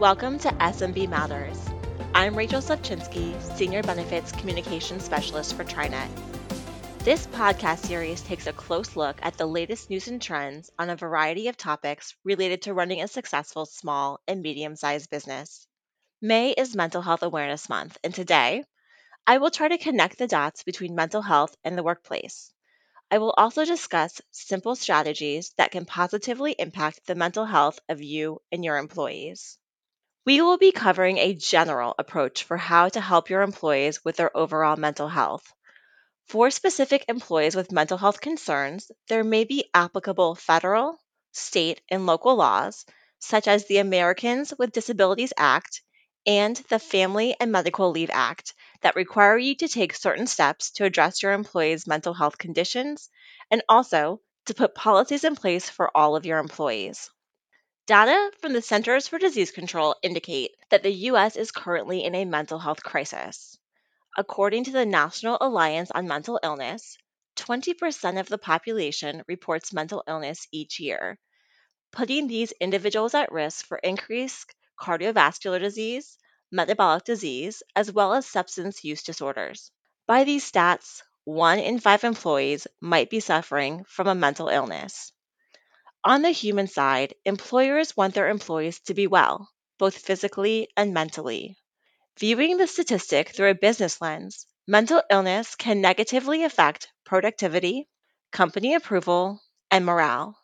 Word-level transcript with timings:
Welcome 0.00 0.38
to 0.38 0.48
SMB 0.48 1.10
Matters. 1.10 1.62
I'm 2.14 2.34
Rachel 2.34 2.62
Sufczynski, 2.62 3.38
Senior 3.54 3.82
Benefits 3.82 4.32
Communications 4.32 5.04
Specialist 5.04 5.54
for 5.54 5.62
TriNet. 5.62 6.08
This 7.00 7.26
podcast 7.26 7.84
series 7.84 8.22
takes 8.22 8.46
a 8.46 8.54
close 8.54 8.96
look 8.96 9.18
at 9.20 9.36
the 9.36 9.44
latest 9.44 9.90
news 9.90 10.08
and 10.08 10.22
trends 10.22 10.70
on 10.78 10.88
a 10.88 10.96
variety 10.96 11.48
of 11.48 11.58
topics 11.58 12.16
related 12.24 12.62
to 12.62 12.72
running 12.72 13.02
a 13.02 13.08
successful 13.08 13.66
small 13.66 14.18
and 14.26 14.40
medium 14.40 14.74
sized 14.74 15.10
business. 15.10 15.66
May 16.22 16.52
is 16.52 16.74
Mental 16.74 17.02
Health 17.02 17.22
Awareness 17.22 17.68
Month, 17.68 17.98
and 18.02 18.14
today 18.14 18.64
I 19.26 19.36
will 19.36 19.50
try 19.50 19.68
to 19.68 19.76
connect 19.76 20.16
the 20.16 20.26
dots 20.26 20.62
between 20.62 20.94
mental 20.94 21.20
health 21.20 21.54
and 21.62 21.76
the 21.76 21.82
workplace. 21.82 22.54
I 23.10 23.18
will 23.18 23.34
also 23.36 23.66
discuss 23.66 24.22
simple 24.30 24.76
strategies 24.76 25.52
that 25.58 25.72
can 25.72 25.84
positively 25.84 26.56
impact 26.58 27.04
the 27.04 27.14
mental 27.14 27.44
health 27.44 27.78
of 27.90 28.00
you 28.00 28.40
and 28.50 28.64
your 28.64 28.78
employees. 28.78 29.58
We 30.24 30.40
will 30.40 30.56
be 30.56 30.72
covering 30.72 31.18
a 31.18 31.34
general 31.34 31.94
approach 31.98 32.44
for 32.44 32.56
how 32.56 32.88
to 32.88 33.00
help 33.00 33.28
your 33.28 33.42
employees 33.42 34.04
with 34.04 34.16
their 34.16 34.34
overall 34.34 34.76
mental 34.76 35.08
health. 35.08 35.52
For 36.28 36.50
specific 36.50 37.04
employees 37.08 37.54
with 37.54 37.72
mental 37.72 37.98
health 37.98 38.20
concerns, 38.20 38.90
there 39.08 39.24
may 39.24 39.44
be 39.44 39.70
applicable 39.74 40.36
federal, 40.36 40.98
state, 41.32 41.82
and 41.90 42.06
local 42.06 42.36
laws, 42.36 42.86
such 43.18 43.48
as 43.48 43.66
the 43.66 43.78
Americans 43.78 44.54
with 44.58 44.72
Disabilities 44.72 45.32
Act 45.36 45.82
and 46.26 46.56
the 46.70 46.78
Family 46.78 47.36
and 47.38 47.52
Medical 47.52 47.90
Leave 47.90 48.10
Act, 48.10 48.54
that 48.80 48.96
require 48.96 49.36
you 49.36 49.54
to 49.56 49.68
take 49.68 49.94
certain 49.94 50.26
steps 50.26 50.70
to 50.72 50.84
address 50.84 51.22
your 51.22 51.32
employees' 51.32 51.86
mental 51.86 52.14
health 52.14 52.38
conditions 52.38 53.10
and 53.50 53.62
also 53.68 54.20
to 54.46 54.54
put 54.54 54.74
policies 54.74 55.24
in 55.24 55.36
place 55.36 55.68
for 55.68 55.94
all 55.96 56.16
of 56.16 56.26
your 56.26 56.38
employees. 56.38 57.10
Data 57.90 58.30
from 58.38 58.52
the 58.52 58.62
Centers 58.62 59.08
for 59.08 59.18
Disease 59.18 59.50
Control 59.50 59.96
indicate 60.00 60.52
that 60.68 60.84
the 60.84 60.92
U.S. 61.10 61.34
is 61.34 61.50
currently 61.50 62.04
in 62.04 62.14
a 62.14 62.24
mental 62.24 62.60
health 62.60 62.84
crisis. 62.84 63.58
According 64.16 64.62
to 64.66 64.70
the 64.70 64.86
National 64.86 65.36
Alliance 65.40 65.90
on 65.90 66.06
Mental 66.06 66.38
Illness, 66.40 66.96
20% 67.34 68.20
of 68.20 68.28
the 68.28 68.38
population 68.38 69.24
reports 69.26 69.72
mental 69.72 70.04
illness 70.06 70.46
each 70.52 70.78
year, 70.78 71.18
putting 71.90 72.28
these 72.28 72.52
individuals 72.60 73.12
at 73.12 73.32
risk 73.32 73.66
for 73.66 73.78
increased 73.78 74.54
cardiovascular 74.80 75.58
disease, 75.58 76.16
metabolic 76.52 77.02
disease, 77.02 77.60
as 77.74 77.90
well 77.90 78.14
as 78.14 78.24
substance 78.24 78.84
use 78.84 79.02
disorders. 79.02 79.72
By 80.06 80.22
these 80.22 80.48
stats, 80.48 81.02
one 81.24 81.58
in 81.58 81.80
five 81.80 82.04
employees 82.04 82.68
might 82.80 83.10
be 83.10 83.18
suffering 83.18 83.82
from 83.88 84.06
a 84.06 84.14
mental 84.14 84.46
illness. 84.46 85.10
On 86.04 86.22
the 86.22 86.30
human 86.30 86.66
side, 86.66 87.14
employers 87.26 87.94
want 87.94 88.14
their 88.14 88.30
employees 88.30 88.80
to 88.80 88.94
be 88.94 89.06
well, 89.06 89.50
both 89.78 89.98
physically 89.98 90.68
and 90.74 90.94
mentally. 90.94 91.58
Viewing 92.18 92.56
the 92.56 92.66
statistic 92.66 93.28
through 93.28 93.50
a 93.50 93.54
business 93.54 94.00
lens, 94.00 94.46
mental 94.66 95.02
illness 95.10 95.54
can 95.56 95.82
negatively 95.82 96.42
affect 96.44 96.88
productivity, 97.04 97.86
company 98.32 98.74
approval, 98.74 99.42
and 99.70 99.84
morale. 99.84 100.38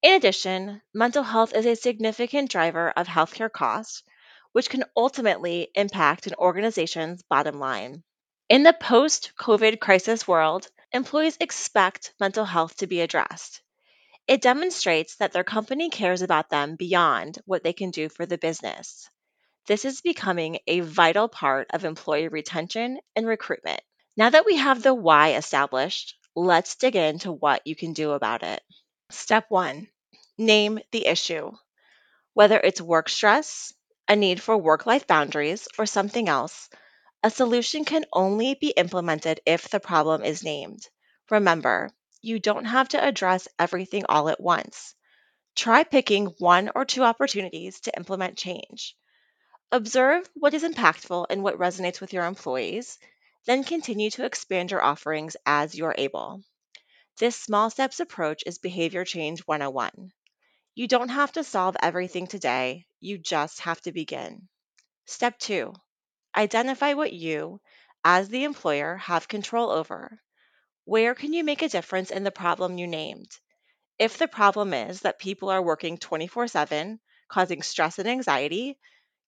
In 0.00 0.14
addition, 0.14 0.80
mental 0.94 1.24
health 1.24 1.54
is 1.54 1.66
a 1.66 1.74
significant 1.74 2.48
driver 2.48 2.90
of 2.90 3.08
healthcare 3.08 3.50
costs, 3.50 4.04
which 4.52 4.70
can 4.70 4.84
ultimately 4.96 5.72
impact 5.74 6.28
an 6.28 6.34
organization's 6.34 7.22
bottom 7.22 7.58
line. 7.58 8.04
In 8.48 8.62
the 8.62 8.72
post 8.72 9.32
COVID 9.40 9.80
crisis 9.80 10.28
world, 10.28 10.68
employees 10.92 11.36
expect 11.40 12.14
mental 12.20 12.44
health 12.44 12.76
to 12.76 12.86
be 12.86 13.00
addressed. 13.00 13.60
It 14.30 14.42
demonstrates 14.42 15.16
that 15.16 15.32
their 15.32 15.42
company 15.42 15.90
cares 15.90 16.22
about 16.22 16.50
them 16.50 16.76
beyond 16.76 17.40
what 17.46 17.64
they 17.64 17.72
can 17.72 17.90
do 17.90 18.08
for 18.08 18.26
the 18.26 18.38
business. 18.38 19.10
This 19.66 19.84
is 19.84 20.02
becoming 20.02 20.60
a 20.68 20.78
vital 20.78 21.26
part 21.28 21.66
of 21.72 21.84
employee 21.84 22.28
retention 22.28 23.00
and 23.16 23.26
recruitment. 23.26 23.80
Now 24.16 24.30
that 24.30 24.46
we 24.46 24.54
have 24.54 24.84
the 24.84 24.94
why 24.94 25.34
established, 25.34 26.16
let's 26.36 26.76
dig 26.76 26.94
into 26.94 27.32
what 27.32 27.66
you 27.66 27.74
can 27.74 27.92
do 27.92 28.12
about 28.12 28.44
it. 28.44 28.62
Step 29.10 29.46
one 29.48 29.88
name 30.38 30.78
the 30.92 31.08
issue. 31.08 31.50
Whether 32.32 32.60
it's 32.60 32.80
work 32.80 33.08
stress, 33.08 33.72
a 34.06 34.14
need 34.14 34.40
for 34.40 34.56
work 34.56 34.86
life 34.86 35.08
boundaries, 35.08 35.66
or 35.76 35.86
something 35.86 36.28
else, 36.28 36.68
a 37.24 37.32
solution 37.32 37.84
can 37.84 38.04
only 38.12 38.54
be 38.54 38.68
implemented 38.76 39.40
if 39.44 39.70
the 39.70 39.80
problem 39.80 40.22
is 40.22 40.44
named. 40.44 40.86
Remember, 41.30 41.90
you 42.22 42.38
don't 42.38 42.64
have 42.64 42.88
to 42.90 43.04
address 43.04 43.48
everything 43.58 44.04
all 44.08 44.28
at 44.28 44.40
once. 44.40 44.94
Try 45.56 45.84
picking 45.84 46.26
one 46.38 46.70
or 46.74 46.84
two 46.84 47.02
opportunities 47.02 47.80
to 47.80 47.96
implement 47.96 48.38
change. 48.38 48.96
Observe 49.72 50.28
what 50.34 50.54
is 50.54 50.62
impactful 50.64 51.26
and 51.30 51.42
what 51.42 51.58
resonates 51.58 52.00
with 52.00 52.12
your 52.12 52.26
employees, 52.26 52.98
then 53.46 53.64
continue 53.64 54.10
to 54.10 54.24
expand 54.24 54.70
your 54.70 54.82
offerings 54.82 55.36
as 55.46 55.74
you 55.74 55.84
are 55.86 55.94
able. 55.96 56.42
This 57.18 57.36
small 57.36 57.70
steps 57.70 58.00
approach 58.00 58.42
is 58.46 58.58
Behavior 58.58 59.04
Change 59.04 59.40
101. 59.40 60.12
You 60.74 60.88
don't 60.88 61.08
have 61.08 61.32
to 61.32 61.44
solve 61.44 61.76
everything 61.82 62.26
today, 62.26 62.86
you 63.00 63.18
just 63.18 63.60
have 63.60 63.80
to 63.82 63.92
begin. 63.92 64.48
Step 65.06 65.38
two 65.38 65.74
identify 66.36 66.94
what 66.94 67.12
you, 67.12 67.60
as 68.04 68.28
the 68.28 68.44
employer, 68.44 68.96
have 68.96 69.28
control 69.28 69.70
over. 69.70 70.20
Where 70.84 71.14
can 71.14 71.32
you 71.32 71.42
make 71.42 71.62
a 71.62 71.68
difference 71.70 72.10
in 72.10 72.22
the 72.22 72.30
problem 72.30 72.76
you 72.76 72.86
named? 72.86 73.30
If 73.98 74.18
the 74.18 74.28
problem 74.28 74.74
is 74.74 75.02
that 75.02 75.18
people 75.18 75.50
are 75.50 75.62
working 75.62 75.98
24 75.98 76.48
7, 76.48 77.00
causing 77.28 77.62
stress 77.62 77.98
and 77.98 78.08
anxiety, 78.08 78.78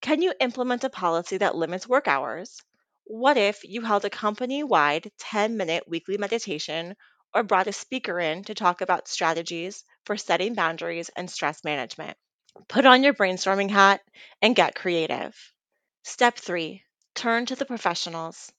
can 0.01 0.23
you 0.23 0.35
implement 0.41 0.85
a 0.85 0.91
policy 0.91 1.39
that 1.39 1.55
limits 1.57 1.87
work 1.89 2.09
hours? 2.09 2.61
What 3.05 3.37
if 3.37 3.65
you 3.65 3.83
held 3.83 4.05
a 4.05 4.11
company 4.11 4.63
wide 4.65 5.13
10 5.19 5.57
minute 5.57 5.89
weekly 5.89 6.19
meditation 6.19 6.97
or 7.35 7.43
brought 7.43 7.67
a 7.69 7.73
speaker 7.73 8.21
in 8.21 8.45
to 8.45 8.55
talk 8.55 8.81
about 8.81 9.09
strategies 9.09 9.85
for 10.07 10.17
setting 10.17 10.55
boundaries 10.55 11.11
and 11.11 11.31
stress 11.31 11.65
management? 11.65 12.19
Put 12.69 12.87
on 12.87 13.03
your 13.05 13.15
brainstorming 13.15 13.71
hat 13.71 14.03
and 14.43 14.57
get 14.57 14.75
creative. 14.75 15.37
Step 16.05 16.37
three 16.37 16.85
turn 17.15 17.47
to 17.47 17.57
the 17.57 17.67
professionals. 17.67 18.53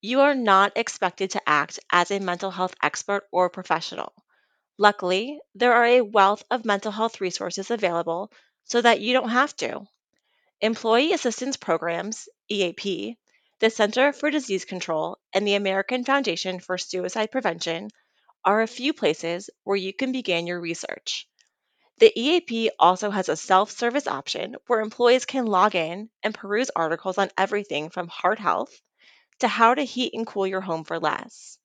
You 0.00 0.20
are 0.20 0.34
not 0.36 0.76
expected 0.76 1.30
to 1.30 1.48
act 1.48 1.80
as 1.90 2.12
a 2.12 2.20
mental 2.20 2.52
health 2.52 2.72
expert 2.80 3.26
or 3.32 3.50
professional. 3.50 4.12
Luckily, 4.76 5.40
there 5.56 5.72
are 5.72 5.86
a 5.86 6.02
wealth 6.02 6.44
of 6.52 6.64
mental 6.64 6.92
health 6.92 7.20
resources 7.20 7.72
available 7.72 8.30
so 8.62 8.80
that 8.80 9.00
you 9.00 9.12
don't 9.12 9.30
have 9.30 9.56
to. 9.56 9.88
Employee 10.60 11.12
Assistance 11.12 11.56
Programs, 11.56 12.28
EAP, 12.48 13.18
the 13.58 13.70
Center 13.70 14.12
for 14.12 14.30
Disease 14.30 14.64
Control, 14.64 15.18
and 15.32 15.44
the 15.44 15.54
American 15.54 16.04
Foundation 16.04 16.60
for 16.60 16.78
Suicide 16.78 17.32
Prevention 17.32 17.90
are 18.44 18.62
a 18.62 18.68
few 18.68 18.92
places 18.92 19.50
where 19.64 19.76
you 19.76 19.92
can 19.92 20.12
begin 20.12 20.46
your 20.46 20.60
research. 20.60 21.28
The 21.96 22.12
EAP 22.16 22.70
also 22.78 23.10
has 23.10 23.28
a 23.28 23.36
self 23.36 23.72
service 23.72 24.06
option 24.06 24.54
where 24.68 24.80
employees 24.80 25.24
can 25.24 25.46
log 25.46 25.74
in 25.74 26.08
and 26.22 26.32
peruse 26.32 26.70
articles 26.76 27.18
on 27.18 27.32
everything 27.36 27.90
from 27.90 28.06
heart 28.06 28.38
health 28.38 28.80
to 29.40 29.48
how 29.48 29.74
to 29.74 29.82
heat 29.82 30.14
and 30.14 30.26
cool 30.26 30.46
your 30.46 30.60
home 30.60 30.84
for 30.84 30.98
less. 30.98 31.58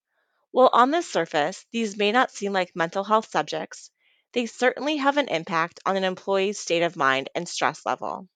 While 0.51 0.69
on 0.73 0.91
the 0.91 1.01
surface, 1.01 1.65
these 1.71 1.97
may 1.97 2.11
not 2.11 2.31
seem 2.31 2.53
like 2.53 2.75
mental 2.75 3.03
health 3.03 3.29
subjects, 3.29 3.89
they 4.33 4.45
certainly 4.45 4.97
have 4.97 5.17
an 5.17 5.27
impact 5.27 5.79
on 5.85 5.95
an 5.95 6.03
employee's 6.03 6.59
state 6.59 6.83
of 6.83 6.95
mind 6.95 7.29
and 7.35 7.47
stress 7.47 7.85
level. 7.85 8.27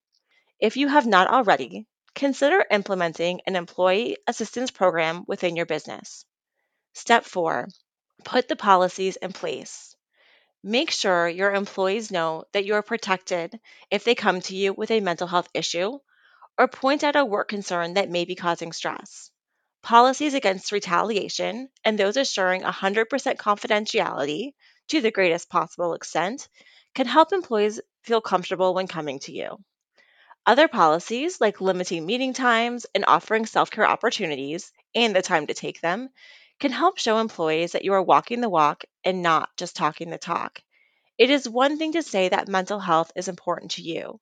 If 0.60 0.78
you 0.78 0.88
have 0.88 1.06
not 1.06 1.28
already, 1.28 1.88
consider 2.16 2.66
implementing 2.72 3.42
an 3.46 3.56
employee 3.56 4.18
assistance 4.26 4.72
program 4.72 5.24
within 5.28 5.56
your 5.56 5.68
business. 5.68 6.26
Step 6.94 7.26
four, 7.26 7.68
put 8.24 8.48
the 8.48 8.56
policies 8.56 9.18
in 9.18 9.34
place. 9.34 9.96
Make 10.64 10.90
sure 10.90 11.28
your 11.28 11.54
employees 11.54 12.12
know 12.12 12.46
that 12.54 12.66
you 12.66 12.74
are 12.74 12.82
protected 12.82 13.60
if 13.92 14.04
they 14.04 14.16
come 14.16 14.42
to 14.42 14.56
you 14.56 14.74
with 14.74 14.90
a 14.90 15.00
mental 15.00 15.28
health 15.28 15.50
issue 15.54 16.00
or 16.58 16.68
point 16.68 17.04
out 17.04 17.16
a 17.16 17.24
work 17.24 17.48
concern 17.48 17.94
that 17.94 18.10
may 18.10 18.26
be 18.26 18.36
causing 18.36 18.72
stress. 18.72 19.32
Policies 19.88 20.34
against 20.34 20.74
retaliation 20.74 21.70
and 21.86 21.98
those 21.98 22.18
assuring 22.18 22.62
100% 22.62 23.40
confidentiality 23.40 24.52
to 24.90 25.00
the 25.00 25.12
greatest 25.12 25.50
possible 25.50 25.94
extent 25.94 26.50
can 26.94 27.08
help 27.08 27.32
employees 27.32 27.80
feel 28.04 28.20
comfortable 28.20 28.74
when 28.74 28.88
coming 28.90 29.18
to 29.20 29.32
you. 29.32 29.64
Other 30.46 30.68
policies, 30.68 31.40
like 31.40 31.62
limiting 31.62 32.06
meeting 32.06 32.34
times 32.34 32.86
and 32.94 33.06
offering 33.08 33.46
self 33.46 33.72
care 33.72 33.88
opportunities 33.88 34.74
and 34.94 35.16
the 35.16 35.22
time 35.22 35.48
to 35.48 35.54
take 35.54 35.80
them, 35.80 36.10
can 36.60 36.74
help 36.74 36.98
show 36.98 37.20
employees 37.20 37.72
that 37.72 37.86
you 37.86 37.94
are 37.94 38.04
walking 38.04 38.42
the 38.42 38.50
walk 38.50 38.84
and 39.06 39.22
not 39.24 39.50
just 39.58 39.78
talking 39.78 40.10
the 40.10 40.18
talk. 40.18 40.62
It 41.18 41.30
is 41.30 41.48
one 41.48 41.78
thing 41.78 41.94
to 41.94 42.04
say 42.04 42.30
that 42.30 42.50
mental 42.50 42.80
health 42.80 43.12
is 43.16 43.30
important 43.30 43.72
to 43.72 43.84
you, 43.84 44.20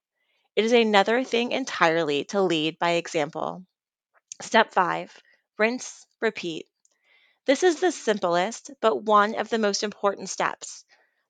it 0.56 0.65
is 0.65 0.73
another 0.73 1.23
thing 1.23 1.51
entirely 1.53 2.25
to 2.25 2.41
lead 2.41 2.79
by 2.79 2.91
example. 2.91 3.65
Step 4.41 4.73
five 4.73 5.12
rinse, 5.57 6.06
repeat. 6.19 6.68
This 7.46 7.63
is 7.63 7.80
the 7.80 7.92
simplest, 7.92 8.72
but 8.81 9.04
one 9.04 9.36
of 9.36 9.50
the 9.50 9.60
most 9.60 9.84
important 9.84 10.30
steps. 10.30 10.84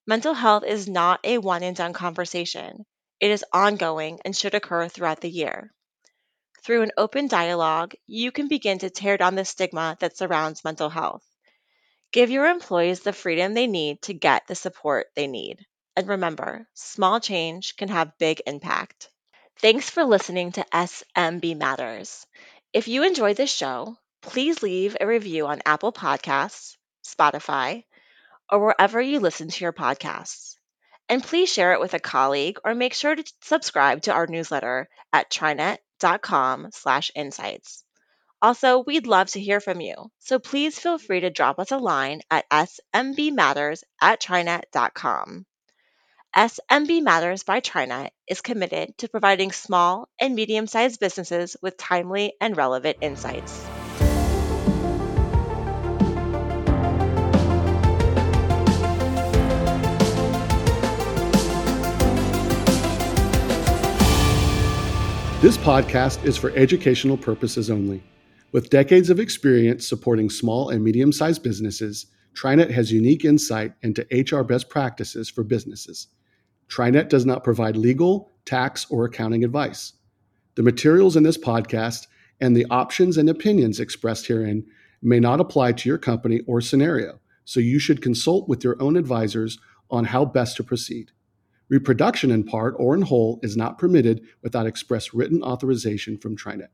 Mental 0.07 0.33
health 0.33 0.63
is 0.63 0.87
not 0.87 1.19
a 1.23 1.37
one 1.37 1.63
and 1.63 1.75
done 1.75 1.93
conversation. 1.93 2.85
It 3.19 3.31
is 3.31 3.45
ongoing 3.51 4.19
and 4.23 4.35
should 4.35 4.53
occur 4.53 4.87
throughout 4.87 5.21
the 5.21 5.29
year. 5.29 5.73
Through 6.63 6.83
an 6.83 6.91
open 6.97 7.27
dialogue, 7.27 7.93
you 8.07 8.31
can 8.31 8.47
begin 8.47 8.79
to 8.79 8.89
tear 8.89 9.17
down 9.17 9.35
the 9.35 9.45
stigma 9.45 9.97
that 9.99 10.17
surrounds 10.17 10.63
mental 10.63 10.89
health. 10.89 11.23
Give 12.11 12.29
your 12.29 12.47
employees 12.47 13.01
the 13.01 13.13
freedom 13.13 13.53
they 13.53 13.67
need 13.67 14.01
to 14.03 14.13
get 14.13 14.47
the 14.47 14.55
support 14.55 15.07
they 15.15 15.27
need. 15.27 15.65
And 15.95 16.07
remember, 16.07 16.67
small 16.73 17.19
change 17.19 17.75
can 17.75 17.89
have 17.89 18.17
big 18.17 18.41
impact. 18.47 19.09
Thanks 19.59 19.89
for 19.89 20.03
listening 20.03 20.53
to 20.53 20.65
SMB 20.71 21.55
Matters. 21.55 22.25
If 22.73 22.87
you 22.87 23.03
enjoyed 23.03 23.37
this 23.37 23.53
show, 23.53 23.97
please 24.25 24.63
leave 24.63 24.97
a 24.99 25.07
review 25.07 25.47
on 25.47 25.61
Apple 25.65 25.93
Podcasts, 25.93 26.75
Spotify, 27.05 27.83
or 28.51 28.59
wherever 28.59 28.99
you 28.99 29.19
listen 29.19 29.49
to 29.49 29.63
your 29.63 29.73
podcasts. 29.73 30.55
And 31.07 31.23
please 31.23 31.53
share 31.53 31.73
it 31.73 31.79
with 31.79 31.93
a 31.93 31.99
colleague 31.99 32.57
or 32.65 32.73
make 32.73 32.93
sure 32.93 33.15
to 33.15 33.33
subscribe 33.41 34.01
to 34.03 34.13
our 34.13 34.27
newsletter 34.27 34.89
at 35.13 35.29
trinet.com 35.29 36.69
slash 36.71 37.11
insights. 37.15 37.83
Also, 38.41 38.79
we'd 38.79 39.07
love 39.07 39.27
to 39.29 39.39
hear 39.39 39.59
from 39.59 39.79
you, 39.79 40.11
so 40.19 40.39
please 40.39 40.77
feel 40.77 40.97
free 40.97 41.21
to 41.21 41.29
drop 41.29 41.59
us 41.59 41.71
a 41.71 41.77
line 41.77 42.21
at 42.29 42.49
smbmatters 42.49 43.83
at 44.01 44.19
trinet.com. 44.19 45.45
SMB 46.35 47.01
Matters 47.01 47.43
by 47.43 47.61
TriNet 47.61 48.09
is 48.27 48.41
committed 48.41 48.97
to 48.97 49.07
providing 49.07 49.53
small 49.53 50.09
and 50.19 50.35
medium 50.35 50.67
sized 50.67 50.99
businesses 50.99 51.55
with 51.61 51.77
timely 51.77 52.33
and 52.41 52.57
relevant 52.57 52.97
insights. 52.99 53.65
This 65.45 65.57
podcast 65.59 66.25
is 66.25 66.37
for 66.37 66.49
educational 66.55 67.17
purposes 67.17 67.69
only. 67.69 68.03
With 68.51 68.71
decades 68.71 69.11
of 69.11 69.19
experience 69.19 69.87
supporting 69.87 70.27
small 70.27 70.69
and 70.69 70.83
medium 70.83 71.11
sized 71.11 71.43
businesses, 71.43 72.07
TriNet 72.33 72.71
has 72.71 72.91
unique 72.91 73.23
insight 73.23 73.73
into 73.83 74.07
HR 74.09 74.41
best 74.41 74.69
practices 74.69 75.29
for 75.29 75.43
businesses. 75.43 76.07
TriNet 76.67 77.09
does 77.09 77.27
not 77.27 77.43
provide 77.43 77.77
legal, 77.77 78.31
tax, 78.45 78.87
or 78.89 79.05
accounting 79.05 79.43
advice. 79.43 79.93
The 80.55 80.63
materials 80.63 81.15
in 81.15 81.21
this 81.21 81.37
podcast 81.37 82.07
and 82.41 82.57
the 82.57 82.65
options 82.71 83.15
and 83.15 83.29
opinions 83.29 83.79
expressed 83.79 84.25
herein 84.25 84.65
may 85.03 85.19
not 85.19 85.39
apply 85.39 85.73
to 85.73 85.87
your 85.87 85.99
company 85.99 86.41
or 86.47 86.59
scenario, 86.59 87.19
so 87.43 87.59
you 87.59 87.77
should 87.77 88.01
consult 88.01 88.49
with 88.49 88.63
your 88.63 88.81
own 88.81 88.97
advisors 88.97 89.59
on 89.91 90.05
how 90.05 90.25
best 90.25 90.57
to 90.57 90.63
proceed. 90.63 91.11
Reproduction 91.67 92.31
in 92.31 92.43
part 92.43 92.75
or 92.77 92.95
in 92.95 93.01
whole 93.01 93.39
is 93.41 93.57
not 93.57 93.77
permitted 93.77 94.21
without 94.43 94.67
express 94.67 95.13
written 95.13 95.41
authorization 95.41 96.17
from 96.17 96.37
TriNet. 96.37 96.67